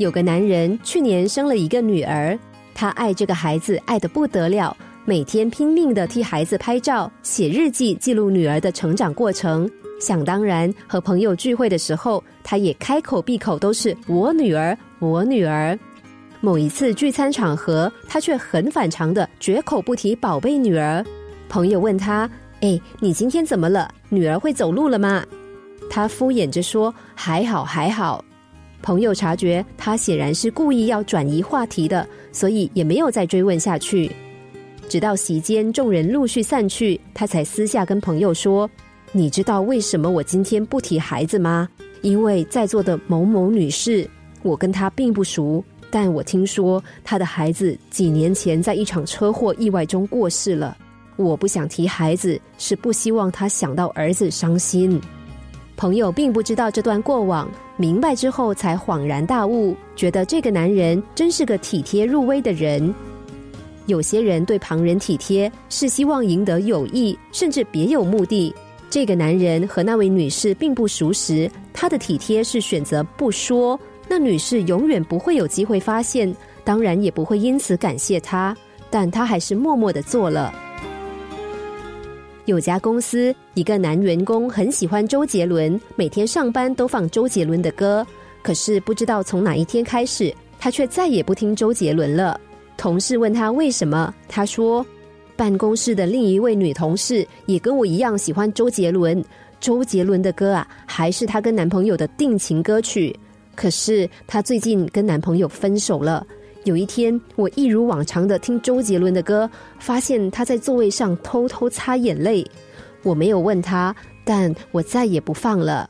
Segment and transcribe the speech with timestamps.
[0.00, 2.36] 有个男人去年生了一个女儿，
[2.74, 9.70] 他爱这个孩子爱得不得了，每天拼命的替孩子拍照、写日记，记录女儿的成长过程。
[10.00, 15.78] 想当然，和朋友聚会的时候，他也开口闭口都是我女儿，我女儿。
[16.40, 21.04] 某一次聚餐场合，他却很反常的绝口不提宝贝女儿。
[21.46, 22.26] 朋友问他
[22.62, 23.92] ：“哎，你今天怎么了？
[24.08, 25.22] 女儿会走路了吗？”
[25.90, 28.24] 他敷衍着说：“还好，还好。”
[28.82, 34.10] 朋友察觉他显然是故意要转移话题的，所以也没有再追问下去。
[34.88, 38.68] 直到席间众人陆续散去，他才私下跟朋友说。
[39.12, 41.68] 你知道为什么我今天不提孩子吗？
[42.00, 44.08] 因为在座的某某女士，
[44.42, 50.76] 我跟她并不熟，但我听说她的孩子几年前在一场车祸意外中过世了。
[51.16, 55.00] 我不想提孩子，是不希望她想到儿子伤心。
[55.80, 62.94] 朋友并不知道这段过往，明白之后才恍然大悟，觉得这个男人真是个体贴入微的人。
[63.86, 68.54] 有些人对旁人体贴，是希望赢得友谊，甚至别有目的。
[68.90, 76.30] 这个男人和那位女士并不熟识，他的体贴是选择不说，那女士永远不会有机会发现，
[76.62, 78.54] 当然也不会因此感谢他，
[78.90, 80.52] 但他还是默默的做了。
[82.50, 88.04] 有家公司一个男员工很喜欢周杰伦，每天上班都放周杰伦的歌，
[88.42, 92.38] 可是不知道从哪一天开始，他却再也不听周杰伦了。
[92.76, 94.84] 同事问他为什么，他说。
[95.36, 99.24] 办公室的另一位女同事也跟我一样喜欢周杰伦，
[99.58, 103.18] 周杰伦的歌啊，还是她跟男朋友的定情歌曲。
[103.54, 106.26] 可是她最近跟男朋友分手了。
[106.64, 112.44] 有一天，我一如往常的听周杰伦的歌，发现他在座位上偷偷擦眼泪。
[113.02, 113.94] 我没有问他，
[114.24, 115.88] 但我再也不放了。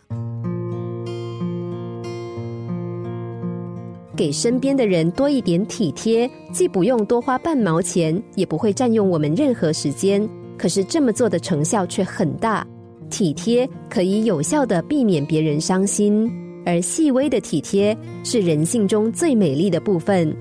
[4.16, 10.28] 给身边的人多一点体贴，既不用多花半毛钱，也不会占用我们任何时间。
[10.56, 12.64] 可是这么做的成效却很大。
[13.08, 16.30] 体贴可以有效的避免别人伤心，
[16.64, 20.32] 而细微的体贴是人性中最美丽的部分。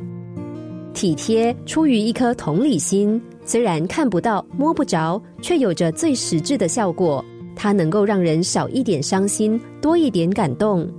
[0.94, 7.24] 体贴出于一颗同理心，虽然看不到、摸不着，却有着最实质的效果。
[7.56, 10.90] 它能够让人少一点伤心，多一点感动。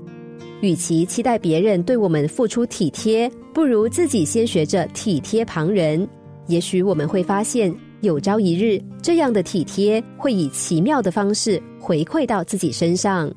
[0.61, 6.07] 与其期待别人对我们付出体贴，不如自己先学着体贴旁人。
[6.49, 13.33] 也许我们会发现，有朝一日，这样的体贴会以奇妙的方式回馈到自己身上。